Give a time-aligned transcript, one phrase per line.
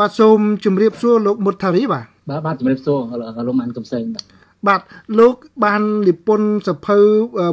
[0.00, 2.98] បាទសូមជម្រាបសួរលោកមុតថារីបាទបាទបាទជម្រាបសួរ
[3.46, 4.24] លោកម៉ាន់កំសែងបាទ
[4.66, 4.80] បាទ
[5.18, 5.34] លោក
[5.64, 6.98] បាននិពន្ធសភៅ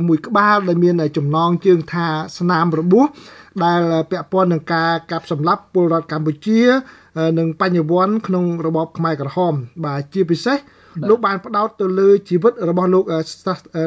[0.08, 3.06] មួយក្បាលដែលមានចំណងជើងថាស្នាមរបួស
[3.64, 6.62] ដែលពាក់ព័ន្ធនឹងការកាប់សម្លាប់ពលរដ្ឋកម្ពុជា
[7.40, 9.54] និងបញ្ញវន្តក្នុងរបបខ្មែរក្រហម
[9.86, 10.58] បាទជាពិសេស
[11.10, 13.04] លោកបានផ្ដោតទៅលើជីវិតរបស់លោក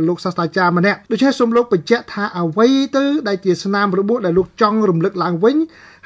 [0.09, 5.57] លោកសាស្ត្រាចារ្យម្នាក់ដូច្នេះសូមលោកបញ្ជាក់ថាអ្វីទៅដែលជាស្នាមរបួសដែលលោកចង់រំលឹកឡើងវិញ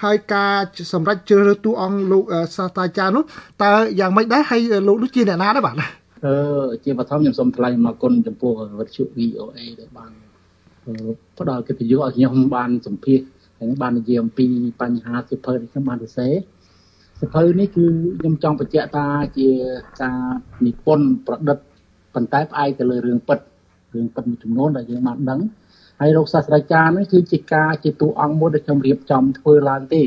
[0.03, 0.55] ហើយការ
[0.93, 2.25] សម្រេចជ្រើសរើសតួអង្គលោក
[2.57, 3.25] សាស្ត្រាចារ្យនោះ
[3.63, 5.77] តើយ៉ាងម៉េចដែរហើយលោកនោះជាអ្នកណាដែរបាទ
[6.25, 6.35] អឺ
[6.85, 10.11] ជាបឋមខ្ញុំសូមថ្លែងអំណរគុណចំពោះវិទ្យុ VOA ដែលបាន
[11.39, 13.21] ផ្ដល់កិត្តិយសឲ្យខ្ញុំបានសម្ភាស
[13.59, 14.47] ហើយបាននិយាយអំពី
[14.81, 16.33] បញ្ហាសិភើនេះខ្ញុំបានសរសេរ
[17.21, 17.87] សិភៅនេះគឺ
[18.21, 19.07] ខ្ញុំចង់បញ្ជាក់ថា
[19.39, 19.49] ជា
[20.03, 20.21] ការ
[20.67, 21.59] និពន្ធប្រឌិត
[22.15, 23.39] ប៉ុន្តែផ្អែកទៅលើរឿងពិត
[23.95, 25.41] រឿងពិតមួយចំនួនដែលយើងបានដឹង
[26.01, 30.03] ហើយលោកសាស្ត្រាចារ្យនេះគឺជាការជាតួអង្គមួយដែលខ្ញុំរៀបចំធ្វើឡើងទេ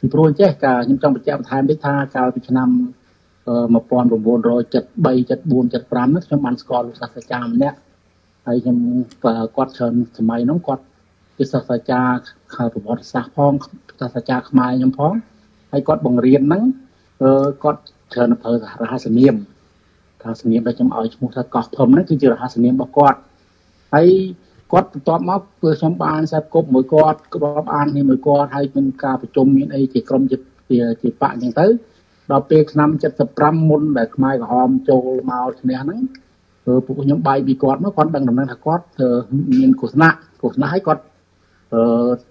[0.00, 7.78] ពីព្រោះអញ្ចេះការខ្ញុំចង់បញ្ជាក់បន្ថែមតិចថាកាលពីឆ្នាំ1973 74 75នោះខ្ញុំបានស្គាល់លោកសាស្ត្រាចារ្យម្នាក់
[8.46, 8.78] ហើយខ្ញុំ
[9.56, 10.82] គាត់ច្រើនសម័យនោះគាត់
[11.36, 12.14] ជាសាស្ត្រាចារ្យ
[12.54, 13.52] ខាងប្រវត្តិសាស្ត្រផង
[14.00, 15.12] សាស្ត្រាចារ្យខ្មែរខ្ញុំផង
[15.72, 16.62] ហើយគាត់បង្រៀនហ្នឹង
[17.62, 17.80] គាត់
[18.12, 19.34] ច្រើនប្រើរហស្សនាម
[20.22, 23.18] រហស្សនាមដែលខ្ញុំឲ្យឈ្មោះថាកោះធំហ្នឹងគឺជារហស្សនាមរបស់គាត់
[23.94, 24.08] ហើយ
[24.72, 30.38] គាត់បន្ទាប់មកគឺខ្ញុំបានសាប់គប់មួយគាត់ក្របអាននេះមួយគាត់ហើយមានការប្រជុំមានអីជាក្រុមជា
[31.02, 31.66] ជាបកអញ្ចឹងទៅ
[32.30, 32.90] ដល់ពេលឆ្នាំ
[33.28, 36.00] 75មុនដែលខ្មែរក្រហមចូលមកឈ្នះហ្នឹង
[36.66, 38.84] គឺពួកខ្ញុំបាយពីគាត់មកគាត់ដឹងដំណឹងថាគាត់
[39.58, 40.10] មានគូសនៈ
[40.42, 41.02] គូសនៈហើយគាត់
[41.72, 41.82] អឺ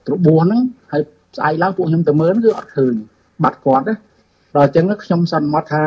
[0.06, 1.02] ត្របួសហ្នឹងហើយ
[1.38, 2.94] ស្អែកឡើងពួកខ្ញុំទៅមើលគឺអត់ឃើញ
[3.44, 3.96] បាត់គាត់ណា
[4.56, 5.84] ដល់អញ្ចឹងខ្ញុំសន្មត់ថា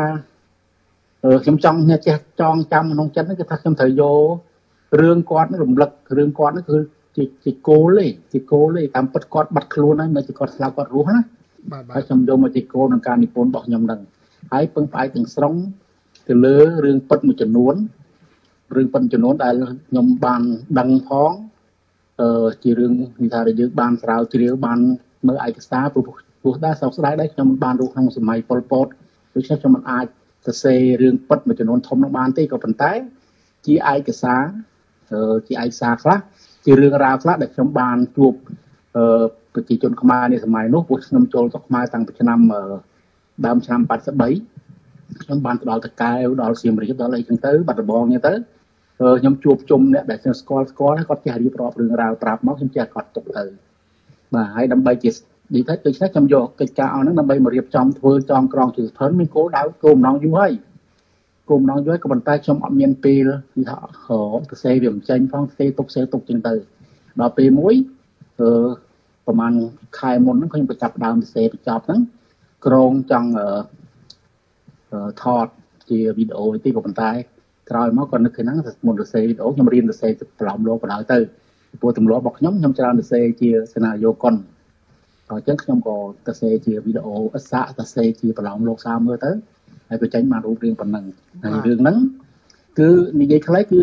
[1.43, 4.48] ខ្ញុំចង់អ្នកចេះចងចាំក្នុងចិត្តហ្នឹងគឺថាខ្ញុំត្រូវយក
[5.00, 6.78] រឿងគាត់នឹងរំលឹករឿងគាត់ហ្នឹងគឺ
[7.17, 11.19] ជាជាគោលទេជាគោលទេតាមពិតគាត់បាត់ខ្លួនហើយមិនជាគាត់ស្លាប់គាត់រស់ណា
[11.72, 14.00] បាទហើយខ្ញុំយកមកជាគោលក្នុងការនិពន្ធរបស់ខ្ញុំហ្នឹង
[14.53, 15.55] ហើយពឹងផ្អែកទាំងស្រុង
[16.28, 17.75] ទៅលើរឿងពិតមួយចំនួន
[18.77, 19.55] រឿងពិតចំនួនដែល
[19.89, 20.42] ខ្ញុំបាន
[20.78, 21.30] ដឹងផង
[22.20, 22.92] អឺជារឿង
[23.23, 24.79] និយាយថាយើងបានស្រាវជ្រាវបាន
[25.27, 26.05] មើលឯកសារព្រោះ
[26.42, 28.86] ព្រោះដែរសោកស្ដាយដែរខ្ញុំមិនបានរស់ក្នុងសម័យប៉ុលពត
[29.34, 30.07] ដូច្នេះខ្ញុំមិនអាច
[30.46, 32.92] សរសេររឿងពិតមួយចំនួនធំនោះបានទេក៏ប៉ុន្តែ
[33.67, 34.42] ជាឯកសារ
[35.46, 36.19] ជាឯកសារខ្លះ
[36.64, 38.33] ជារឿងរ៉ាវខ្លះដែលខ្ញុំបានជួប
[39.55, 42.39] ប្រជាជនខ្មែរនាសម័យនោះពួកខ្ញុំចូលទៅខ្មែរតាំងពីឆ្នាំ
[43.46, 48.35] ដើមឆ្នាំ83ខ្ញុំបានទៅដល់តកែវដល់សៀមរាបដល់អីចឹងទៅបាត់ដំបងចឹងទៅ
[49.20, 53.45] ខ្ញុំជួបជុំអ្នកដែលខ្ញុំស្គាល់ស្គាល់គាត់ចេះរៀបរាប់រឿងរ៉ាវប្រាប់មកខ្ញុំចេះគាត់ទុកទៅ
[54.35, 55.11] បាទហើយដើម្បីជា
[55.55, 60.52] និយាយទៅដូច្នេះខ្ញុំយកកិច្ចការអស់ហ្នឹងដើម្បីមករៀបចំធ្វើចងក្រងជាសភើមានគោលដៅគោលបំណងយូរហើយ
[61.48, 63.27] គោលបំណងយូរហើយក៏ប៉ុន្តែខ្ញុំអត់មានពេល
[63.59, 66.53] និយាយថាសរសេរវាមិនចេញផងសេទុកសេទុកចឹងទៅ
[67.20, 67.75] ដល់ពេលមួយ
[68.41, 68.69] អឺ
[69.27, 69.55] ប្រហែល
[69.98, 72.01] ខែមុនហ្នឹងខ្ញុំក៏ចាប់ដើមសរសេរបញ្ចប់ហ្នឹង
[72.67, 73.31] ក្រងចង់
[75.23, 75.47] ថត
[75.91, 77.11] ជាវីដេអូទីក៏ប៉ុន្តែ
[77.70, 81.19] ក្រោយមកក៏នឹកឃើញហ្នឹងមុនសរសេរវីដេអូខ្ញុំរៀនសរសេរប្រឡំលោកបដៅទៅ
[81.81, 84.35] ព្រោះទម្លាប់របស់ខ្ញុំខ្ញុំច្រើនសរសេរជាសេណារីយ៉ូកុន
[85.31, 89.33] អញ្ចឹងខ្ញុំក៏សរសេរជាវីដេអូអសាសរសេរជាប្រឡំលោកសាមើលទៅ
[89.89, 91.05] ហើយក៏ចេញបានរូបរាងប៉ុណ្ណឹង
[91.43, 91.97] ហើយរឿងហ្នឹង
[92.79, 92.89] គឺ
[93.21, 93.81] និយាយខ្លីគឺ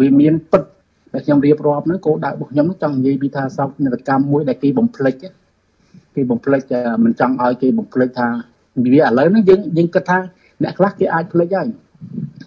[0.00, 0.62] វាមានពិត
[1.12, 5.14] ដែលខ្ញុំរៀបរាប់ហ្នឹងគោលដៅរបស់ខ្ញុំចង់និយាយពីថាសោកនាដកម្មមួយដែលគេបំភ្លេច
[6.14, 6.62] គេបំភ្លេច
[7.04, 8.28] មិនចង់ឲ្យគេបំភ្លេចថា
[8.84, 10.18] វាឥឡូវហ្នឹងយើងយើងគិតថា
[10.62, 11.68] អ្នកខ្លះគេអាចភ្លេចហើយ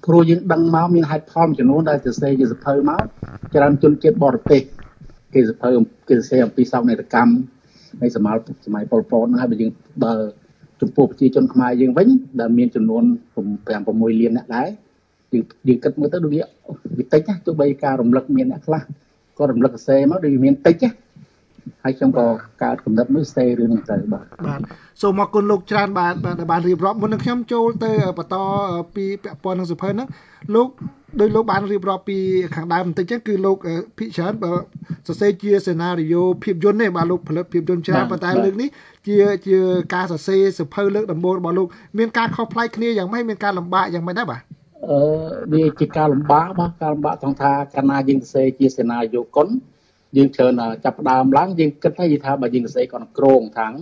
[0.06, 3.02] ព្រោះយើងដឹងមកមានហេតុផលចំនួនដែលសរសេរជាសភៅមក
[3.56, 4.62] ច្រើនជនជាតិបរទេស
[5.34, 5.70] គេសភៅ
[6.08, 7.34] គេសរសេរអំពីសោកនាដកម្ម
[8.02, 9.72] នៃសម័យសម័យប៉ុលពតហ្នឹងហើយបើយើង
[10.04, 10.14] បើ
[10.82, 12.08] ចំពោះប្រជាជនខ្មែរយើងវិញ
[12.40, 13.04] ដែលមានចំនួន
[13.36, 14.68] 5 6លានអ្នកដែរ
[15.34, 16.42] យើងយើងគិតមើលទៅដូចវា
[16.98, 18.82] វាតិចណាទោះបីការរំលឹកមានអ្នកខ្លះ
[19.38, 20.90] ក៏រំលឹកសរសេរមកដូចវាមានតិចណា
[21.84, 22.26] ហើយខ្ញុំក៏
[22.64, 24.60] កើតកំណត់នោះស្ទេរឿងហ្នឹងទៅបាទបាទ
[25.02, 26.14] សូមអរគុណលោកច្រើនបាទ
[26.52, 28.36] បានរៀបរាប់មុននឹងខ្ញុំចូលទៅបន្ត
[28.96, 30.08] ពីពាក់ព័ន្ធនឹងសុភ័ណ្ឌហ្នឹង
[30.56, 30.70] លោក
[31.20, 32.18] ដោយលោកបានរៀបរាប់ពី
[32.56, 33.58] ខាងដើមបន្តិចចឹងគឺលោក
[33.98, 34.52] ភិកច្រើនបើ
[35.08, 38.70] សរសេរជាសេណារីយ៉ូភាពយន្តទេបាទលោកផលិតភាពយន្តច្រើនប៉ុន្តែលើកនេះ
[39.08, 39.16] ជា
[39.48, 39.58] ជា
[39.96, 44.42] ការសរសេរសភៅលើកដំបូងរបស់លោកមានការខុសប្លែកគ្នាយ៉ាងម៉េចមានការលំបាកយ៉ាងម៉េចដែរបាទ
[44.90, 45.00] អឺ
[45.54, 49.48] វាជាការលំបាកបាទការលំបាកត្រង់ថាកាលណាយើងសរសេរជាសេណារីយ៉ូកុន
[50.18, 53.74] យើងច្រើនចាប់ផ្ដើមឡើងយើងគិតថាថាបើយើងសរសេរគាត់ក្រងថាង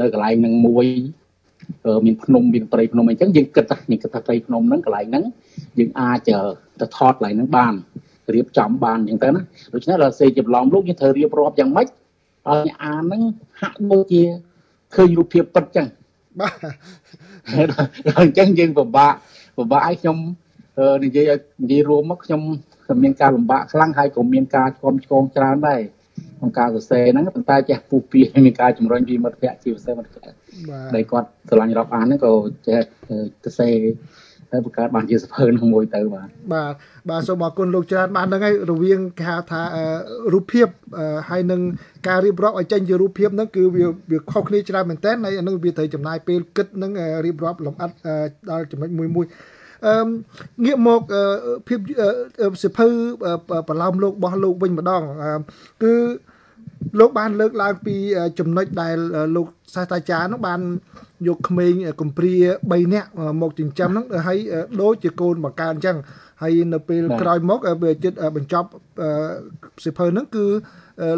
[0.00, 0.86] នៅកន្លែងនឹងមួយ
[2.06, 5.24] មានភ្នំមានព្រៃភ្នំអីចឹងយើងគិតថាយើងគិតថាព្រៃភ្នំហ្នឹងកន្លែងហ្នឹង
[5.78, 6.30] យើងអាច
[6.80, 7.74] ទៅថតកន្លែងហ្នឹងបាន
[8.34, 9.42] រៀបចំបានអញ្ចឹងទៅណា
[9.74, 13.22] ដូច្នេះដល់សេជាប្រឡំលោកយើងត្រូវរៀបរាប់យ៉ាងម៉េចឲ្យអានហ្នឹង
[13.60, 14.22] ហាក់ដូចជា
[14.94, 15.86] ឃើញរូបភាពពិតចឹង
[16.40, 16.54] បាទ
[18.20, 19.14] អញ្ចឹងយើងពិបាក
[19.58, 20.18] ពិបាកឲ្យខ្ញុំ
[21.04, 22.40] និយាយឲ្យនិយាយរួមមកខ្ញុំ
[23.02, 25.80] មានការលំបាកខ្លាំងហើយក៏មានការឆ្គំឆ្គងច្រើនដែរ
[26.38, 30.32] ក្នុងការសរសេរហ្នឹងប៉ុន្តែចេះពុះពៀមានការជំរុញពីមិត្តភ័ក្តិជាពិសេសមិត្តភ័ក្តិ
[30.94, 32.32] ដែលគាត់ស្រឡាញ់រាប់អានហ្នឹងក៏
[32.68, 32.80] ចេះ
[33.44, 33.68] ទៅសេ
[34.52, 36.74] ទៅបង្កើតបានជាសភៅនឹងមួយទៅបាទបាទ
[37.10, 39.62] បាទសូមអរគុណលោកច្រើនបានហ្នឹងហើយរវាងគេហៅថា
[40.32, 40.66] រូបភាព
[41.30, 41.60] ហើយនឹង
[42.08, 46.92] ការរៀបរាប់ឲ្យចេញជារូបភាពហ្នឹងគឺវាវាខុសគ្នាច្រើនមែនតើហើយហ្នឹងវាត្រូវចំណាយពេលគិតនឹង
[47.26, 47.90] រៀបរាប់លម្អិត
[48.50, 49.26] ដល់ចំណុចមួយមួយ
[49.86, 49.94] អឺ
[50.64, 51.00] ងាកមក
[51.68, 51.78] ភាព
[52.62, 52.86] សិភៅ
[53.68, 55.02] ប្រឡោមលោករបស់លោកវិញម្ដង
[55.82, 55.92] គឺ
[56.98, 57.94] លោកបានលើកឡើងពី
[58.38, 58.96] ចំណុចដែល
[59.36, 60.60] លោកសាស្ត្រាចារ្យនោះបាន
[61.28, 63.08] យកក្មេងកំព្រា3នាក់
[63.42, 64.38] មកចិញ្ចឹមហ្នឹងហើយ
[64.82, 65.96] ដូចជាកូនបង្កើនអញ្ចឹង
[66.42, 68.68] ហើយនៅពេលក្រោយមកវាចិត្តបញ្ចប់
[69.84, 70.44] សិភៅហ្នឹងគឺ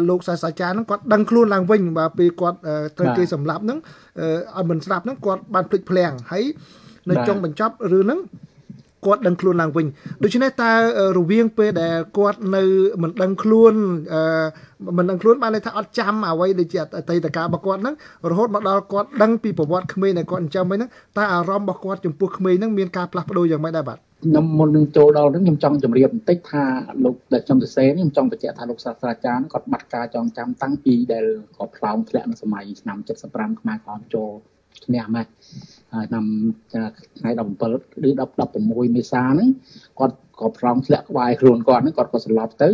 [0.09, 2.57] លោកសាស្ត្រាចារ្យហ្នឹងគាត់ដឹងខ្លួនឡើងវិញបាទពេលគាត់
[2.97, 3.79] ត្រូវគេសម្លាប់ហ្នឹង
[4.57, 6.45] ឲ្យមិនស្លាប់ហ្នឹងគាត់បានភ្លេចភ្លាំងហើយ
[7.09, 8.19] នៅចុងបញ្ចប់រឿងហ្នឹង
[9.05, 9.85] គាត់ដឹងខ្លួនឡើងវិញ
[10.23, 10.71] ដូច្នេះតើ
[11.17, 12.63] រវាងពេលដែលគាត់នៅ
[13.01, 13.73] មិនដឹងខ្លួន
[14.97, 17.95] មិនដឹងខ្លួនបានន័យថាអត់ចាំអ្វីដែលជាអតីតកាលរបស់គាត់ហ្នឹង
[18.29, 26.63] រហូតមកដល់គាត់ដឹងពីប្រវត្តិក្មេងដែលគាត់ចិញ្ចឹមវិញហ្នឹងតើអារម្មណ៍របស់គាត់ចំពោះក្មេងហ្នឹងមានការផ្លាស់ប្ដូរយ៉ាងម៉េចដែរបាទខ្ញុំមុននឹងចូលដល់ហ្នឹងខ្ញុំចង់ជម្រាបបន្តិចថា
[27.03, 31.25] លោកដែលខ្ញុំសរសេរនេះខ្ញុំចង់បញ្ជាក់ថាលោកសាស្ត្រាចារ្យគាត់បាត់ការចងចាំតាំងពីដែល
[31.57, 32.97] គាត់ផ្លោងធ្លាក់នៅសម័យឆ្នាំ
[33.29, 34.29] 75ខ្មែរក្រោមចូល
[34.85, 35.27] ឈ្នះម៉េច
[36.09, 36.25] ឆ្នាំ
[36.71, 37.29] ថ្ងៃ
[37.67, 39.49] 17ឬ16មេសាហ្នឹង
[39.99, 42.69] គាត់ក៏ប្រងធ្លាក់ក្បែរខ្លួនគាត់ហ្នឹងគាត់ក៏ស្លាប់ទៅ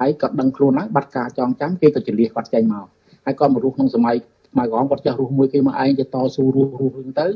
[0.00, 2.86] ហើយគាត់ដឹងខ្លួនហើយបាត់ការចងចាំគេក៏ចលះគាត់ចេញមក
[3.24, 4.16] ហើយគាត់មករស់ក្នុងសម័យ
[4.58, 7.26] មកក្រមគាត់ចេះរស់មួយគេមកឯងទៅតស៊ូរស់រស់ទៅ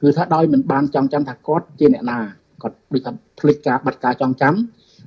[0.00, 2.18] គឺថាដោយមិនបានចងចាំថាគាត់ជាអ្នកណា
[2.62, 4.54] គាត់ដូចថាភ្លេចការបាត់ការចងចាំ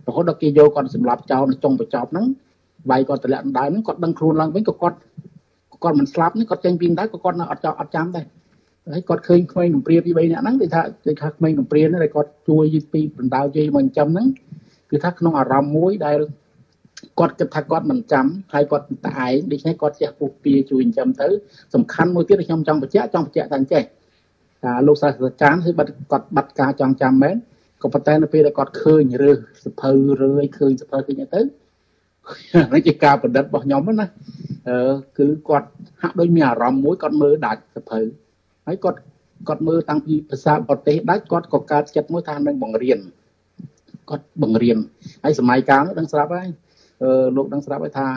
[0.07, 2.25] រហូតដល់គេយកគាត់សម្លាប់ចោលនៅចុងបញ្ចប់ហ្នឹង
[2.91, 4.97] វាយគាត់តម្លាក់ដណ្ដើមហ្នឹងគាត់ដឹងខ្លួនឡើងវិញក៏គាត់
[5.83, 8.25] គាត់មិនស្លាប់នេះគាត់ចេញពីដណ្ដើមក៏គាត់នៅអត់ចោលអត់ចាំដែរ
[8.91, 14.27] ហើយគាត់ឃើញក្មេងកំព្រាពី3នាក់ហ្នឹងគេថាគេថាក្មេងកំព្រាហ្នឹងដែលគាត់ជួយពីបណ្ដាលយាយមកចិញ្ចឹមហ្នឹង
[14.89, 16.19] គឺថាក្នុងអារម្មណ៍មួយដែល
[17.19, 21.27] គាត់គិតថាគាត់មិនចាំហើយគាត់តែឯងដូច្នេះគាត់ចេះពុះពៀជួយចិញ្ចឹមទៅ
[21.73, 23.83] សំខាន់មួយទៀតខ្ញុំចង់បញ្ជាក់ចង់បញ្ជាក់តែចេះ
[24.63, 27.35] ថាលោកសាស្ត្រាចារ្យគឺបាត់គាត់បាត់ការចងចាំមែន
[27.81, 29.91] ក៏ប៉ុន្តែនៅពេលដែលគាត់ឃើញរើសសភៅ
[30.21, 31.41] រឿយឃើញសភៅឃើញទៅ
[32.73, 34.07] នេះជាការប្រឌិតរបស់ខ្ញុំណា
[34.69, 35.67] អឺគឺគាត់
[36.01, 37.99] ហាក់ដូចមានអារម្មណ៍មួយគាត់មើលដាច់សភៅ
[38.67, 38.99] ហើយគាត់
[39.47, 42.99] គាត់មើលតាំងពីភាសាប្រទេសដាច់គាត់ក៏កើតចិត្តមួយថានឹងបង្រៀន
[44.09, 44.77] គាត់បង្រៀន
[45.23, 46.47] ហើយសម័យកាលនោះដឹងស្រាប់ហើយ
[47.03, 48.07] អឺលោកដឹងស្រាប់ហើយថា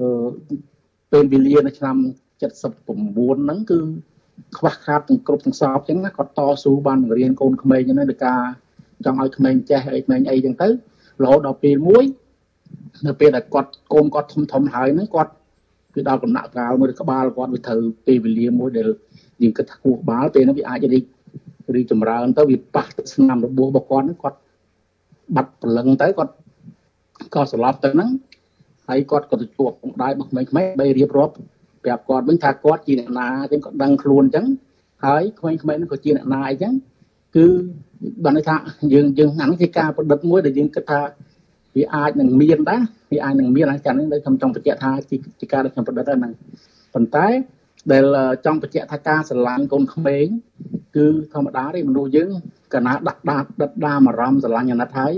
[0.00, 0.08] អឺ
[1.12, 1.96] ពេលវេលានៅឆ្នាំ
[2.42, 3.78] 79ហ្នឹងគឺ
[4.58, 8.42] ខ្វះខាតទាំងគ្រប់ទាំងសពអញ្ចឹងណាគាត់តស៊ូបានបង្រៀនកូនក្មេងហ្នឹងในការ
[9.04, 10.68] ចង់ឲ្យក្មេងចេះអីក្មេងអីអញ្ចឹងទៅ
[11.22, 12.04] រហូតដល់ពេលមួយ
[13.06, 15.32] នៅពេលដែលគាត់កូនគាត់ធំធំហើយហ្នឹងគាត់
[15.94, 18.88] គឺដល់កំណាក់កាលមួយក្បាលគាត់វាត្រូវពេលវេលាមួយដែល
[19.42, 21.04] យើងគិតថាគូក្បាលពេលហ្នឹងវាអាចរីក
[21.74, 24.38] រីកចម្រើនទៅវាប៉ះទៅស្នាមរបួសរបស់គាត់ហ្នឹងគាត់
[25.36, 26.32] បាត់ព្រលឹងទៅគាត់
[27.34, 28.10] ក៏ស្លាប់ទៅហ្នឹង
[28.88, 30.50] ហើយគាត់ក៏ទៅជួបបងដៃរបស់ក្មេងៗ
[30.80, 31.34] បីរៀបរាប់
[31.84, 34.46] ប្រាប់គាត់វិញថាគាត់ជាអ្នកណាអញ្ចឹងគាត់ដឹងខ្លួនអញ្ចឹង
[35.04, 36.72] ហើយក្មេងៗហ្នឹងក៏ជាអ្នកណាអញ្ចឹង
[37.36, 37.46] គឺ
[38.24, 38.56] បានន័យថា
[38.92, 41.00] យើងយើងអានេះជាការប្រឌិតមួយដែលយើងគិតថា
[41.76, 44.90] វាអាចនឹងមានដែរវាអាចនឹងមានអាចនេះខ្ញុំចង់បញ្ជាក់ថា
[45.40, 46.32] ជាការដែលខ្ញុំប្រឌិតហ្នឹង
[46.94, 47.26] ប៉ុន្តែ
[47.90, 48.04] ដែល
[48.44, 50.26] ចង់បញ្ជាក់ថាការស្រឡាញ់កូនក្មេង
[50.96, 52.30] គឺធម្មតាទេមនុស្សយើង
[52.74, 55.12] កណាដាក់ដាតដិតដាមអារម្មណ៍ស្រឡាញ់អាណិតហើយ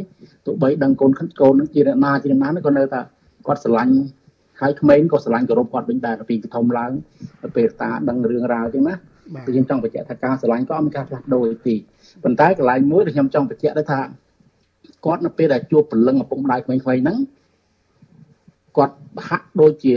[0.46, 3.00] ទោះបីដឹងកូនកូននឹងជាអ្នកណាជាអ្នកណាក៏នៅតែ
[3.46, 3.94] គាត់ស្រឡាញ់
[4.60, 6.92] ហើយក្មេងក៏ស្រឡាញ់គោរពគាត់វិញដែរពីធំឡើង
[7.56, 8.94] ពេលតាដឹងរឿងរ៉ាវចឹងណា
[9.46, 11.76] គឺខ្ញុំចង់បញ្ជាក់ថាការស្រឡាញ់ក៏មានការផ្លាស់ប្ដូរទី
[12.24, 14.00] ប៉ុន្តែកន្លែងមួយដែលខ្ញុំចង់បញ្ជាក់ដែរថា
[15.06, 17.16] គាត់នៅពេលដែលជួបព្រលឹងឪពុកម្ដាយក្មេងៗហ្នឹង
[18.76, 18.94] គាត់
[19.28, 19.94] ហាក់ដូចជា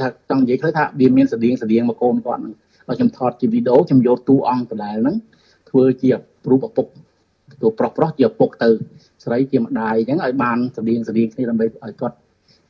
[0.00, 2.54] ថាចង់និយាយឃើញថាវាមានស្តៀងស្តៀងមកកូនគាត់ហ្នឹង
[2.86, 5.16] ហើយខ្ញុំថតជាវីដេអូខ្ញុំយកតួអង្គដដែលហ្នឹង
[5.70, 6.10] ធ្វើជា
[6.50, 6.86] រូបឪពុក
[7.62, 8.68] តួប្រុសប្រុសជាឪពុកទៅ
[9.24, 12.16] ស្រីជាម្ដាយអញ្ចឹងឲ្យបានស្តៀងស្តៀងគ្នាដើម្បីឲ្យគាត់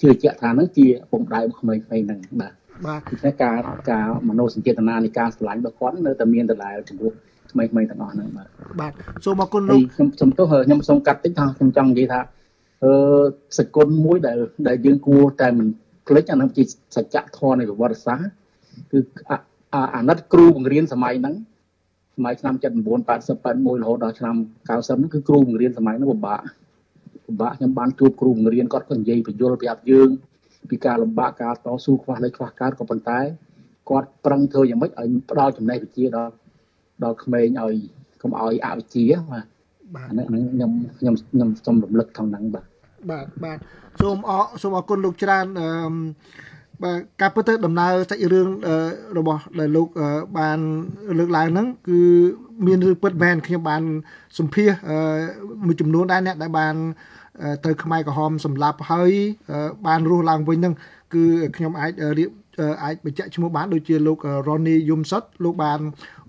[0.00, 2.52] ជឿជាក់ថាហ្នឹងជាឪពុកម្ដាយរបស់ក្មេងៗហ្នឹងបាទ
[2.86, 3.58] បាទគឺការ
[3.90, 7.10] ការមនោសញ្ចេតនានៃការស្រឡាញ់របស់គាត់នៅតែមានដដែលចំពោះ
[7.52, 8.48] ក្មេងៗទាំងអស់ហ្នឹងបាទ
[8.80, 8.92] បាទ
[9.24, 12.20] សូមអរគុណលោកខ្ញុំសំទោសខ្ញុំសូមកាត់តិចថាខ្ញុំចង់និយាយថា
[12.84, 12.92] អឺ
[13.58, 15.66] សកុនមួយដែលដែលយើងគួរតែមិន
[16.06, 16.62] ភ្លេចអានឹងជា
[16.96, 18.26] សច្ចធម៌នៃប្រវត្តិសាស្ត្រ
[18.90, 18.98] គឺ
[19.96, 21.34] អាណិតគ្រូបង្រៀនសម័យហ្នឹង
[22.16, 22.64] សម័យឆ្នាំ79
[23.08, 24.34] 80 81រហូតដល់ឆ្នាំ
[24.66, 26.40] 90ហ្នឹងគឺគ្រូបង្រៀនសម័យហ្នឹងពិបាក
[27.26, 30.08] ពិបាកខ្ញុំបានជួបគ្រូបង្រៀនគាត់ក៏និយាយបញ្យល់ប្រាប់យើង
[30.70, 33.20] ពីការលំបាកការតស៊ូខ្វះលេខខ្វះកើតក៏ប៉ុន្តែ
[33.90, 36.32] គាត់ប្រឹងធ្វើយ៉ាងម៉េចឲ្យផ្ដល់ចំណេះវិជ្ជាដល់
[37.04, 37.74] ដល់ក្មេងឲ្យ
[38.22, 39.46] កុំឲ្យអវិជ្ជាបាទ
[39.94, 42.69] បាទហ្នឹងខ្ញុំខ្ញុំខ្ញុំសូមរំលឹកខាងហ្នឹងបាទ
[43.10, 43.58] បាទបាទ
[44.00, 45.68] សូមអរសូមអរគុណលោកច្រើនអឺ
[46.82, 48.48] បាទការពិតទៅដំណើរសាច់រឿង
[49.18, 49.88] របស់ដែលលោក
[50.38, 50.58] បាន
[51.18, 52.00] លើកឡើងហ្នឹងគឺ
[52.66, 53.82] មានរឿងពិតមែនខ្ញុំបាន
[54.38, 54.70] សម្ភាស
[55.66, 56.74] មួយចំនួនដែរអ្នកដែលបាន
[57.64, 59.12] ទៅខ្មែរក្រហមសម្លាប់ហើយ
[59.86, 60.74] បានរស់ឡើងវិញហ្នឹង
[61.14, 61.22] គឺ
[61.56, 62.30] ខ្ញុំអាចរៀប
[62.82, 65.80] អាចបញ្ជាក់ឈ្មោះបានដូចជាលោក Ronnie Yumsut លោកបាន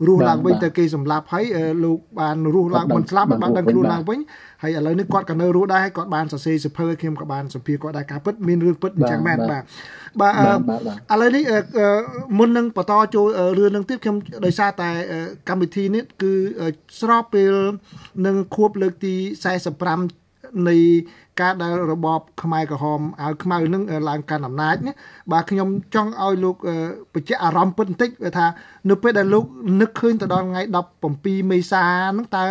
[0.07, 1.45] រស់ឡើងវិញទៅគេសម្លាប់ហើយ
[1.83, 4.19] លោកបានរស់ឡើងមិនស្លាប់បានដឹងខ្លួនឡើងវិញ
[4.63, 9.63] ហើយឥឡូវនេះគាត់ក៏នៅរស់ដែរគាត់បានសរសេរសភើខ្ញុំក៏បានសម្ភារគាត់ដែរការពិតមានរឿងពិតអញ្ចឹងមែនបាទ
[10.21, 11.43] បាទឥឡូវនេះ
[12.37, 14.89] មុននឹងបន្តចូលរឿងនឹងទៀតខ្ញុំដោយសារតែ
[15.49, 16.33] កម្មវិធីនេះគឺ
[17.01, 17.53] ស្របពេល
[18.25, 19.15] នឹងខួបលើកទី
[19.75, 20.30] 45
[20.69, 20.77] នៃ
[21.41, 24.93] ការដែលរបបខ្មែរក្រហមអាវខ្មៅនឹងឡើងកាន់អំណាចណា
[25.31, 26.55] បាទខ្ញុំចង់ឲ្យលោក
[27.13, 28.47] បញ្ជាក់អារម្មណ៍ពិតបន្តិចថា
[28.89, 29.45] នៅពេលដែលលោក
[29.81, 30.61] នឹកឃើញទៅដល់ថ្ងៃ
[31.07, 32.45] 17មេសាហ្នឹងតើ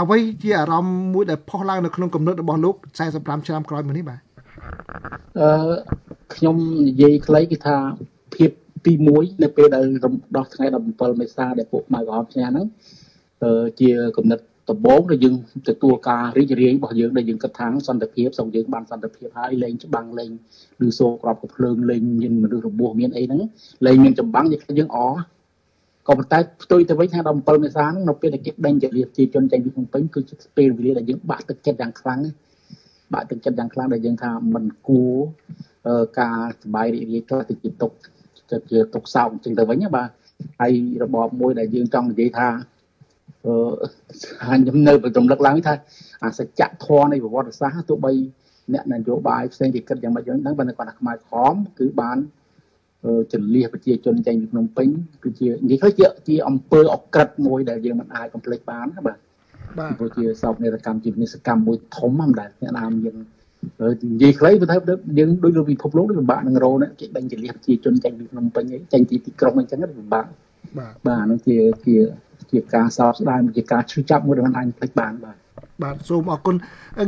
[0.00, 2.74] អ្វីជាអារម្មណ៍មួយដែលផុសឡើងនៅក្នុងគំនិតរបស់លោក
[3.10, 4.20] 45ឆ្នាំក្រោយមកនេះបាទ
[5.40, 5.74] អឺ
[6.34, 7.76] ខ្ញុំនិយាយខ្លីគឺថា
[8.34, 8.50] ភាព
[8.86, 9.84] ទី1នៅពេលដែល
[10.36, 10.64] ដោះថ្ងៃ
[10.94, 12.66] 17មេសាដែលពួកម៉ៅក្រហមឈ្នះហ្នឹង
[13.80, 14.38] ជាគំនិត
[14.69, 15.35] ដំបូងដែលយើង
[15.69, 20.31] ទទួលការរីករាយរបស់យើងដែលយើងគិតថាសន្តិភាពសូមយើងបានសន្តិភាពហើយលែងច្បាំងលែង
[20.85, 23.41] ឬសូក្របកភ្លើងលែងមានមនុស្សរបួសមានអីហ្នឹង
[23.85, 24.99] លែងមានចម្បាំងយើងយើងអ
[26.07, 32.19] ក៏ប៉ុន្តែផ្ទុយទៅវិញថ្ងៃ17មេសាហ្នឹងនៅពេលដែលគេដេញជាជាជនចេញពីភ្នំពេញគឺជាពេលវេលាដែលយើងបាក់ទឹកចិត្តយ៉ាងខ្លាំង
[33.13, 35.15] បាក់ទឹកចិត្តយ៉ាងខ្លាំងដែលយើងថាมันគួរ
[36.19, 37.91] ការសบายរីករាយខ្លះទៅជាទុក
[38.51, 40.09] ទៅជាទុកសោកអញ្ចឹងទៅវិញបាទ
[40.61, 42.73] ហើយរបបមួយដែលយើងចង់និយាយថាអឺ
[44.42, 45.74] ខ្ញុំនៅរំលឹកឡើងថា
[46.24, 48.12] អាសច្ចធម៌នៃប្រវត្តិសាស្ត្រទោះបី
[48.74, 52.18] អ្នកនយោបាយផ្សេងគេគិតយ៉ាងម៉េចយ៉ាងហ្នឹងបើនៅគាត់ថាខ្មែរក្រមគឺបាន
[53.32, 54.88] ចលះប្រជាជនចេញពីភ្នំពេញ
[55.24, 59.18] គឺជានិយាយទៅជាជាអំពើអក្រិតមួយដែលយើងមិនអាចកំភ្លេចបានណាបាទ
[59.78, 63.14] បាទព្រោះជាសោកនាដកម្មជាវិនិស្សកម្មមួយធំហ្នឹងដែលអ្នកណាមាន
[64.12, 64.76] និយាយខ្លីបើថា
[65.18, 70.26] យើងដូចលើពិភពលោកដូចពិបាកនឹងរោណាគេដេញចលះប្រជាជនចេញពីភ្នំពេញចេញពីទីក្រុងអញ្ចឹងពិបាក
[70.78, 71.56] បាទបាទហ្នឹងជា
[71.86, 71.96] ជា
[72.52, 75.36] ជាការសោកស្ដាយជាការឈឺចាប់មួយដែលមិនអាចភ្លេចបានបាទ
[75.82, 76.56] បាទសូមអរគុណ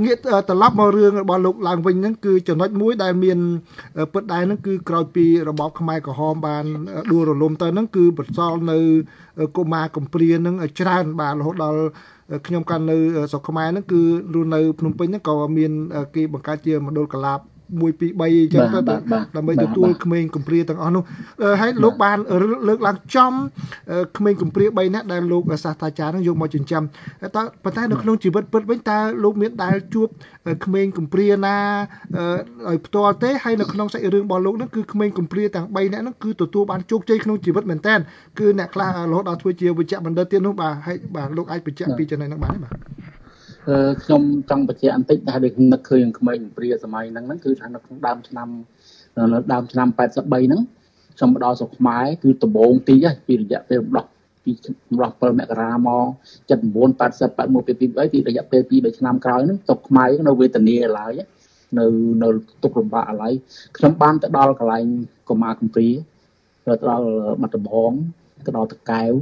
[0.05, 0.17] ងាក
[0.49, 3.39] ត្រឡប់មករឿងរបស់លោកឡើងវិញហ្នឹងគឺចំណុចមួយដែលមាន
[4.13, 6.65] ពិតដែរហ្នឹងគឺក្រោយពីរបបខ្មែរក្រហមបាន
[7.13, 8.79] ដួលរលំទៅហ្នឹងគឺបន្សល់នៅ
[9.57, 11.81] កុមារកំព្រាហ្នឹងច្រើនបាទរហូតដល់
[12.47, 12.97] ខ្ញុំកាន់នៅ
[13.31, 14.01] ស្រុកខ្មែរហ្នឹងគឺ
[14.35, 15.73] រស់នៅភ្នំពេញហ្នឹងក៏មាន
[16.15, 18.81] គេបង្កើតជាមណ្ឌលកលាប 1 2 3អញ្ចឹងទៅ
[19.37, 21.03] ដើម្បីទទួលក្មេងកំព្រាទាំងអស់នោះ
[21.61, 22.19] ហើយលោកបាន
[22.69, 23.33] លើកឡើងចំ
[24.19, 26.83] ក្មេងកំព្រា3នាក់ដែលលោកសាស្ត្រាចារ្យនឹងយកមកចិញ្ចឹម
[27.37, 30.09] តើប៉ុន្តែនៅក្នុងជីវិតពិតវិញតើលោកមានដែលជួប
[30.65, 31.57] ក្មេងកំព្រាណា
[32.69, 37.95] ឲ្យផ្ទាល់ទេហើយនៅក្នុងសាច់រឿងរបស់លោកនឹងគឺក្មេងកំព្រាទាំង3នាក់នឹងគឺទទួលបានជោគជ័យក្នុងជីវិតមែនតើ
[38.39, 42.73] គឺអ្នកខ្លះរហូតដល់ធ្វើជាវិជ្ជបណ្ឌិតទៀតនោះបាទហើយបាទលោកអាចបញ្ជាក់ពីចំណុចហ្នឹងបានទេបាទ
[44.03, 45.39] ខ្ញុំចង់បញ្ជាក់បន្តិចដែល
[45.73, 48.49] នឹកឃើញក្មេងព្រាសម័យហ្នឹងហ្នឹងគឺថានៅក្នុងដើមឆ្នាំ
[49.33, 50.63] នៅដើមឆ្នាំ83ហ្នឹង
[51.17, 54.07] ខ្ញុំមកដល់ស្រុកខ្មែរគឺដំបូងទីពីរយៈពេលរំដោះ
[54.45, 56.07] ពីរំដោះ7មករាមក
[56.51, 56.51] 79
[57.01, 61.13] 80 81 82ពីរយៈពេល2 3ឆ្នាំក្រោយហ្នឹងស្រុកខ្មែរនៅវេទនាឡើយ
[61.79, 61.87] នៅ
[62.23, 62.29] នៅ
[62.63, 63.35] ទុករំបាក់ឡើយ
[63.77, 64.87] ខ្ញុំបានទៅដល់កន្លែង
[65.29, 65.89] កុមារកំព្រា
[66.67, 67.09] ទៅដល់
[67.43, 67.93] បាត់ដំបង
[68.47, 69.13] ទៅដល់តកែវ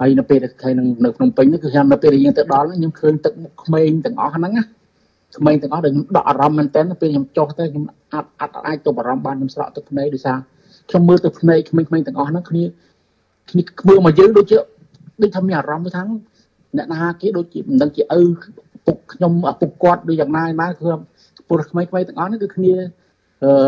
[0.00, 0.72] ហើយនៅពេលដែលឃើញ
[1.04, 4.64] នៅភ្នំពេញនេះគឺខ្ញុំនៅពេលដែលយើងទៅដល់ខ្ញុំឃើញទឹកមុខក្មេងទាំងអស់ហ្នឹងណា
[5.38, 10.38] ក្មេងទាំងអស់ដែលខ្ញុំដកអារម្មណ៍មែនតើពេលខ្ញុំចុះទៅខ្ញុំអាចអាចអាចទៅអារម្មណ៍បានខ្ញុំស្រក់ទឹកភ្នែកដោយសារ
[10.88, 12.64] ខ្ញុំមើលទៅភ្នែកក្មេងៗទាំងអស់ហ្នឹងគ្នា
[13.50, 14.56] គ្នាធ្វើមកយើងដូចជា
[15.22, 16.02] ដូចថាមានអារម្មណ៍ថា
[16.76, 18.20] អ្នកណាគេដូចជាមិនដឹងជាឪ
[18.86, 20.90] ពុកខ្ញុំឪពុកគាត់ដូចយ៉ាងណាណាគឺ
[21.48, 22.72] ពលរដ្ឋក្មេងៗទាំងអស់ហ្នឹងគឺគ្នា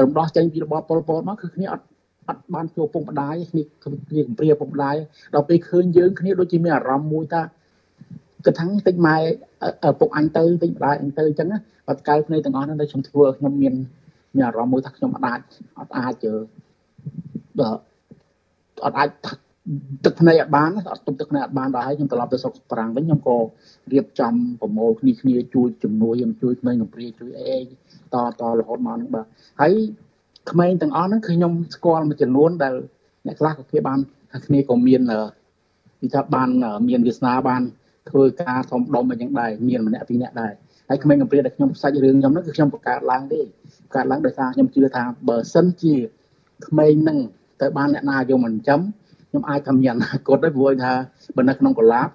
[0.02, 1.91] រំដោះចេញពីរបបប៉ុលពតមកគឺគ្នាអត់អ
[2.32, 4.96] ត់បានជួបពុកម្ដាយគ្នាគ្នាកំព្រាពុកម្ដាយ
[5.34, 7.42] ដល់ពេលឃើញយើងគ្នាដូចជាមានអារម្មណ៍មួយថា
[8.44, 9.16] គិតថាតិចម៉ែ
[10.00, 13.74] ពុកអញទៅតិចម្ដាយអញទៅអញ្ចឹងណាបាត់កៅភ្នែកទាំងអស់ហ្នឹងដែលខ្ញុំធ្វើខ្ញុំមាន
[14.34, 15.40] មានអារម្មណ៍មួយថាខ្ញុំអត់អាច
[15.78, 16.14] អត់អាច
[18.84, 19.08] អត់អាច
[20.04, 23.36] ទឹកភ្នែកអត់បានអត់ទុកទឹកភ្នែកអត់បានដល់ហើយខ្ញុំត្រឡប់ទៅស្រុកប្រាំងវិញខ្ញុំក៏
[23.92, 27.58] រៀបចំប្រមូលគ្នាគ្នាជួយជំនួយខ្ញុំជួយក្មេងកំព្រាជួយអី
[28.12, 29.26] តតរហូតមកហ្នឹងបាទ
[29.60, 29.72] ហើយ
[30.50, 32.74] ក្មេងទាំងអស់ហ្នឹងគឺខ្ញុំស្គាល់មួយចំនួនដែល
[33.26, 33.98] អ្នកខ្លះក៏គេបាន
[34.46, 36.48] គ្នាក៏មាននិយាយថាបាន
[36.88, 37.62] មានវាសនាបាន
[38.10, 40.52] ធ្វើការធំដុំអីចឹងដែរមានម្នាក់ពីរនាក់ដែរ
[40.88, 43.44] ហើយក្មេងកំព្រាដែលខ្ញុំផ្សាច់រឿងខ្ញុំហ្នឹងគឺខ្ញុំបង្កើតឡើងទេប
[43.88, 45.94] ង្កើតឡើងដោយសារខ្ញុំជឿថាបើសិនជា
[46.66, 47.18] ក្មេងហ្នឹង
[47.60, 48.80] ទៅបានអ្នកណាយកមកចិញ្ចឹម
[49.28, 50.92] ខ្ញុំអាចថាមានអនាគតដែរព្រោះថា
[51.36, 52.08] បើនៅក្នុងកលាប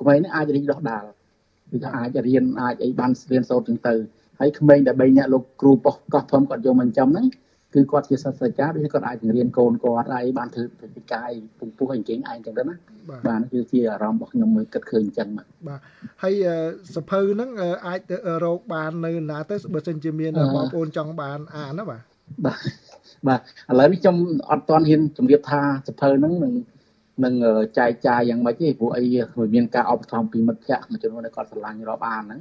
[0.00, 1.04] ក្មេងនេះអាចរីកដុះដាល
[1.70, 3.94] គឺថាអាចរៀនអាចអីបានរៀនសូត្រចឹងទៅ
[4.40, 7.26] ហើយក្មេងដែល3នាក់លោកគ្រូប៉ុស្តិ៍កោះធំគាត់យកមកចិញ្ចឹមហ្នឹង
[7.74, 12.74] គឺគាត់ជាសាស្ត្រាចារ្យដូចគាត់អាចរៀនកូនគាត់ហើយបានធ្វើព្រឹត្តិការណ៍ពងពោះអញ្ចឹងឯងចឹងទៅណា
[13.28, 15.80] បាទគឺជាអារម្មណ៍របស់ខ្ញុំមួយគិតឃើញអញ្ចឹងបាទបាទ
[16.22, 16.34] ហើយ
[16.96, 17.50] សភៅហ្នឹង
[17.86, 22.02] អាចទៅរកបាននៅណាទៅបើសិនជាមានបងប្អូនចង់បានអានណាបាទ
[22.44, 22.58] បាទ
[23.28, 24.16] បាទឥឡូវនេះខ្ញុំ
[24.50, 26.52] អត់ទាន់ហ៊ានជម្រាបថាសភៅហ្នឹងនឹង
[27.24, 27.34] នឹង
[27.78, 29.04] ចែកចាយយ៉ាងម៉េចទេព្រោះអី
[29.54, 32.40] មានការអបថំពីមិត្តភ័ក្តិមួយចំនួនដែលគាត់ឆ្លាញ់រាប់អានហ្នឹង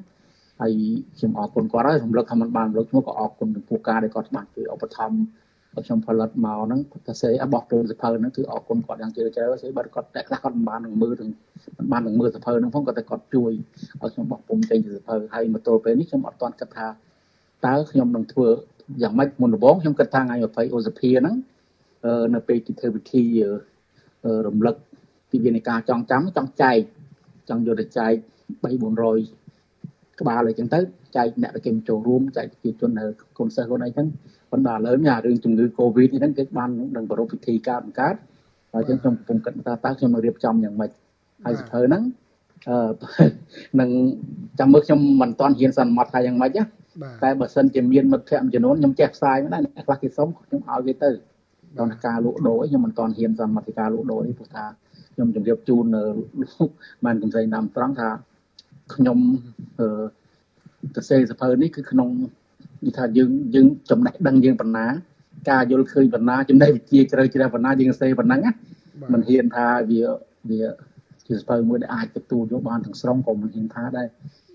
[0.62, 0.74] ហើយ
[1.17, 11.29] ខ្ញុំអរគុណគាត់ហើយរំលឹកថាមិនបានរំលឹកឈ្មោះក៏អរគុណចំពោះការដែលគាត់បានជួយឧបត្ថម្ភខ្ញុំផលិតមកហ្នឹងតែសេបោះចូលសភៅហ្នឹងគឺអរគុណគាត់យ៉ាងជ្រាលជ្រៅសេបើគាត់តែខ្លះគាត់មិនបាននឹងមើលទាំង
[11.77, 13.51] មិនបាននឹងមើលសភៅហ្នឹងផងគាត់តែគាត់ជួយ
[14.01, 16.88] ឲ្យខ្ញុំបោះពុំចេញពីសភៅហើយមកទល់ពេលនេះខ្ញុំអត់ទាន់គិតថា
[17.65, 18.48] តើខ្ញុំនឹងធ្វើ
[19.03, 21.36] យ៉ាងម៉េចមុនដំបូងខ្ញុំគិតថាថ្ងៃ20អូសភាហ្នឹង
[22.33, 23.24] នៅពេលទីធ្វើពិធី
[24.48, 24.75] រំលឹក
[25.29, 26.79] ពីវិនិការចងចាំចង់ចែក
[27.50, 28.13] ចង់យកទៅចែក
[28.63, 29.43] 3 400
[30.20, 30.79] ក្បាលអីចឹងទៅ
[31.15, 33.05] ចែកអ្នកដែលគេចូលរួមចែកប្រជាជននៅ
[33.38, 34.08] កូនសិស្សខ្លួនអីចឹង
[34.51, 38.15] ប៉ុន្តែឥឡូវនេះអារឿងជំងឺ Covid នេះហ្នឹងគេបាននឹងប្រពៃពិធីការបង្កើត
[38.74, 40.91] ហើយចឹងខ្ញុំពុំគិតថាតើខ្ញុំនឹងរៀបចំយ៉ាងម៉េច
[41.46, 42.03] ហើយសភៅហ្នឹង
[42.70, 43.27] អឺ
[43.79, 43.89] នឹង
[44.60, 46.63] ចាំមើលខ្ញុំមិនតាន់ហ៊ានសន្មត់ថាយ៉ាងម៉េចណា
[47.24, 51.10] តែបើសិនជាមានមិត្តភ័ក្តិមួយចំនួនខ្ញុំចេះផ្សាយមិនដែរអ្នកខ្លះគេសុំខ្ញុំឲ្យគេទៅ
[51.79, 54.65] ដល់ការលក់ដូរខ្ញុំមិនតាន់ហ៊ានសន្មត់ពីការលក់ដូរនេះព្រោះថា
[55.13, 56.03] ខ្ញុំជម្រាបជូននៅ
[56.43, 56.70] លោក
[57.05, 58.10] បានកំសៃណាំត្រង់ថា
[58.96, 59.17] ខ្ញុំ
[59.80, 59.88] អឺ
[60.96, 62.10] សរសេរសភៅនេះគឺក្នុង
[62.86, 64.86] និយាយថាយើងយើងចំណេះដឹងយើងបណ្ណា
[65.50, 68.51] ការយល់ឃើញបណ្ណាចំណេះវិជ្ជាជ្រៅជ្រះបណ្ណាយើងសរសេរប៉ុណ្ណឹងណា
[69.13, 70.01] មិនហ៊ានថាវា
[70.50, 70.63] វា
[71.27, 74.08] ជាសភៅមួយដែលអាចទទួលយកបានទាំងស្រុងក៏មិនហ៊ានថាដែរ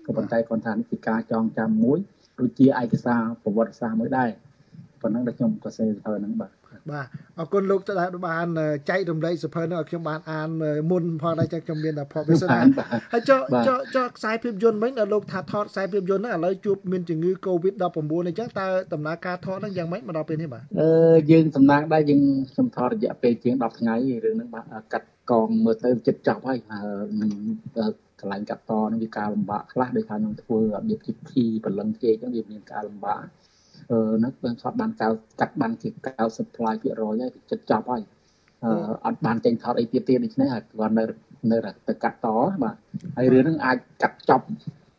[0.05, 1.99] ក៏ប៉ុន្តែគាត់ថានេះជាការចងចាំមួយ
[2.39, 4.29] ដូចជាឯកសារប្រវត្តិសាស្ត្រមួយដែរ
[5.01, 6.58] ប៉ុណ្ណឹងដែលខ្ញុំសរសេរសភៅហ្នឹងបាទ
[6.91, 7.05] បាទ
[7.39, 8.47] អរគុណលោកដែលបាន
[8.89, 10.49] ចែករំលែកសភៅនោះឲ្យខ្ញុំបានអាន
[10.91, 12.65] មុនផងដែរចឹងខ្ញុំមានតែ professional
[13.13, 22.21] ហើយចុះចុះចុះខ្សែភាពយន្តវិញដល់លោកថាថតខ្សែភាពយន្តហ្នឹងឥឡូវជួបមានជំងឺ Covid-19 អញ្ចឹងតើដំណើរការថតហ្នឹងយ៉ាងម៉េចមកដល់ពេលនេះបាទអឺយើងសំណាងដែរយើង
[22.51, 23.95] ខ្ញុំថតរយៈពេលជាង10ថ្ងៃ
[24.25, 26.57] រឿងហ្នឹងបាទកាត់កងមើលទៅចិត្តចប់ហើយ
[28.19, 33.23] កន្លែងកាត់តនឹងវាការលំបាកខ្លះដោយថាខ្ញុំធ្វើរបៀបជីភីព្រលឹងគេអញ្ចឹងវាមានការលំបាក
[33.91, 35.07] អឺហ្នឹងបានថតបានកៅ
[35.39, 35.89] កាត់បានជា
[36.23, 38.01] 90%ផ្លាយភាគរយហើយចិត្តចប់ហើយ
[38.63, 38.71] អឺ
[39.05, 41.03] អត់បានចេញថតអីទៀតទៀតដូច្នេះហើយគាត់នៅ
[41.51, 42.27] នៅទៅកាត់ត
[42.63, 42.75] បាទ
[43.17, 44.45] ហើយរឿងហ្នឹងអាចកាត់ចប់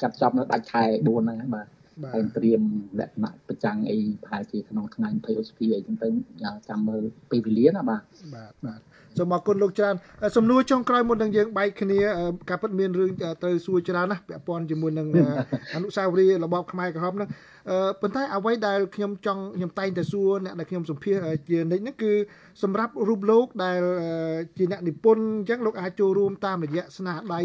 [0.03, 1.67] កាត់ចប់នៅដាច់ខែ4ហ្នឹងហើយបាទ
[2.13, 2.63] ហើយត្រៀម
[3.01, 6.09] លក្ខណៈប្រចាំងអីប្រហែលជាក្នុងថ្ងៃ20 OSP អីចឹងទៅ
[6.69, 8.03] ចាំមើលពេលវេលាណាបាទ
[8.35, 8.81] បាទបាទ
[9.19, 9.95] សូមអរគុណលោកច្រើន
[10.37, 11.99] សំណួរចុងក្រោយមុននឹងយើងបែកគ្នា
[12.51, 13.11] ការពិតមានរឿង
[13.43, 15.09] ត្រូវសួរច្រើនណាស់ពាក់ព័ន្ធជាមួយនឹង
[15.75, 17.29] អនុស្សាវរីយ៍របបខ្មែរក្រហមហ្នឹង
[18.01, 21.17] ប៉ុន្តែអ្វីដែលខ្ញុំចង់ខ្ញុំតែងតែសួរអ្នកដែលខ្ញុំសម្ភាស
[21.49, 22.13] ជានិច្ចហ្នឹងគឺ
[22.63, 23.81] សម្រាប់រូបលោកដែល
[24.59, 27.41] ជាអ្នកនិពន្ធអញ្ចឹងលោកអាចចូលរួមតាមរយៈស្នាដៃ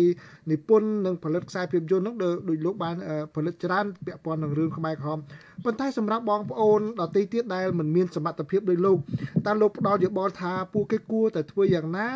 [0.52, 2.16] និពន្ធនិងផលិតខ្សែភាពយន្តហ្នឹង
[2.50, 2.96] ដោយលោកបាន
[3.36, 5.20] ផលិតច្រើនពាក់ព័ន្ធនឹងរឿងខ្មែរក្រហម
[5.64, 8.98] ប៉ុន្តែសម្រាប់បងប្អូនដទៃទៀតដែលមិនមានសមត្ថភាពដូចលោក
[9.46, 12.08] តើលោកផ្ដល់យោបល់ថាពួកគេគួរតែធ្វើយ៉ាងណា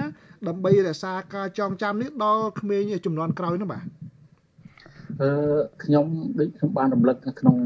[0.47, 3.83] ដើម្បីរក្សាការចងចាំនេះដល់ក្មេងចំនួនក្រោយនោះបាទ
[5.21, 6.05] អឺខ្ញុំ
[6.39, 7.57] ដូចខ្ញុំបានរំលឹកក្នុង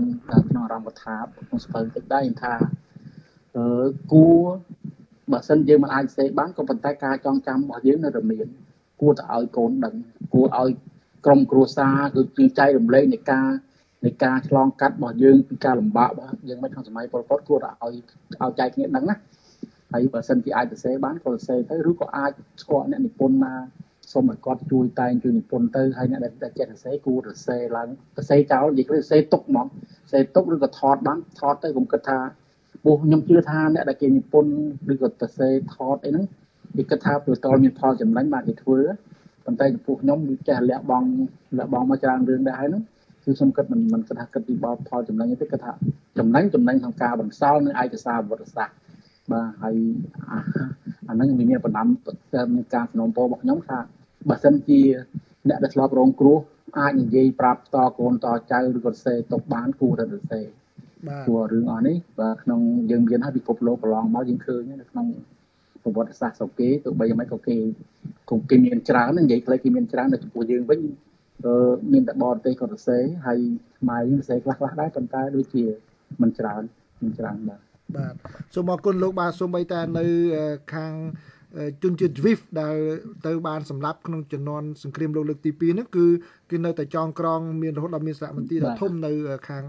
[0.50, 1.16] ក្នុងអារម្មណ៍កថា
[1.48, 2.54] ក្នុងសភៅតិចដែរថា
[3.56, 4.42] អឺគួរ
[5.32, 8.48] បើសិនយើងមិនអាចសេបានក៏ប៉ុន្តែការចងចាំរបស់យើងនៅតែមាន
[9.02, 9.96] គួរតែឲ្យកូនដឹង
[10.34, 10.70] គួរឲ្យ
[11.26, 13.48] ក្រុមគ្រួសារគឺជាចែករំលែកនៃការ
[14.06, 17.94] នៃការឆ្លងកាត់របស់យើងពីការលំបាករបស់យើងមិនក្នុងសម័យប៉ុលពតគួរតែឲ្យ
[18.42, 19.16] ឲ្យចែកគ្នាដឹងណា
[19.94, 23.54] ហើយបើសិនជាអាចសរសេរបានក៏សរសេរទៅឬក៏អាចស្គាល់អ្នកនិពន្ធណា
[24.12, 29.70] សូមឲ្យគាត់ជួយតែងជួយនិពន្ធទៅហើយអ្នកដែលចេះសរសេរគួរសរសេរឡើងសរសេរចោលនិយាយគឺសរសេរទុកហ្មងស
[30.06, 32.20] រសេរទុកឬក៏ថតបានថតទៅខ្ញុំគិតថា
[32.84, 34.52] ពោះខ្ញុំជឿថាអ្នកដែលគេនិពន្ធ
[34.94, 36.26] ឬក៏សរសេរថតអីហ្នឹង
[36.78, 38.80] គេគិតថាព្រោះតលមានផលចំណេញបានគេធ្វើ
[39.46, 41.08] ប៉ុន្តែចំពោះខ្ញុំវាចេះលះបង់
[41.58, 42.84] លះបង់មកច្រើនរឿងដែរហើយហ្នឹង
[43.24, 45.72] គឺខ្ញុំគិតមិនមិនគិតថាគិតពីបលផលចំណេញទេគិតថា
[46.18, 48.76] ចំណេញចំណេញក្នុងការបន្សល់នៅឯកសារប្រវត្តិសាស្ត្រ
[49.32, 49.76] បាទហើយ
[51.10, 51.88] អាហ្នឹងមានបណ្ដាំ
[52.56, 53.80] មានការสนំពោរបស់ខ្ញុំថា
[54.30, 54.80] បើសិនជា
[55.50, 56.38] អ្នកដែលធ្លាប់រងគ្រោះ
[56.80, 60.42] អាចនិយាយប្រាប់តកូនតចៅឬក៏សេទុកបានគួរតែទៅសេ
[61.08, 65.08] បាទព្រោះរឿងអស់នេះបាទក្នុងយើងមានហើយពិភពលោកកន្លងមកយើងឃើញនៅក្នុង
[65.84, 67.58] ប្រវត្តិសាស្ត្រស្រុកគេទោះបីយ៉ាងម៉េចក៏គេ
[68.30, 70.80] គង់គេមានច្រើននិយាយខ្លីគេមានច្រើននៅចំពោះយើងវិញ
[71.46, 73.40] អឺមានតែបរទេសក៏សរសេរហើយ
[73.80, 75.64] ខ្មែរយើងសរសេរខ្លះខ្លះដែរប៉ុន្តែដូចជា
[76.22, 76.62] មិនច្រើន
[77.04, 78.14] មិនច្រើនបាទ បាទ
[78.54, 80.06] សូមអរគុណលោកបាទសូមបីតានៅ
[80.74, 80.94] ខាង
[81.84, 82.76] ជនជាតិ Zwift ដែល
[83.26, 86.06] ទៅបានសម្លាប់ក្នុងជំនាន់សង្គ្រាមលោកលើកទី2ហ្នឹងគឺ
[86.52, 89.12] គឺនៅតែចងក្រងមានរហូតដល់មានសារមន្ទីរដ៏ធំនៅ
[89.48, 89.64] ខាង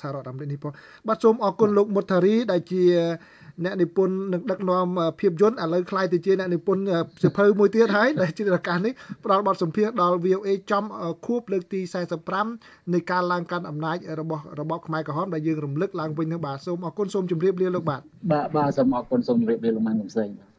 [0.00, 0.72] សហរដ្ឋអាមេរិកនេះផង
[1.08, 2.82] បាទសូមអរគុណលោកមុតថារីដែលជា
[3.64, 4.86] អ្នកនិពន្ធនឹងដឹកនាំ
[5.20, 6.82] ភាពយន្តឥឡូវខ្លាយទៅជាអ្នកនិពន្ធ
[7.24, 8.92] សិភៅមួយទៀតហើយដែលជាឱកាសនេះ
[9.24, 10.84] ផ្ដល់បទសម្ភាសន៍ដល់ VOA ចំ
[11.26, 11.80] ខួបលើកទី
[12.36, 18.00] 45នៃការឡើងកាន់អំណាចរបស់របបខ្មែរក្រហមដែលយើងរំលឹកឡើងវិញនឹងបាទសូមអរគុណសូមជម្រាបលាលោកបាទ
[18.32, 20.55] បាទបាទសូមអរគុណសូមជម្រាបលាលោកម៉ាន់កំសែងបាទ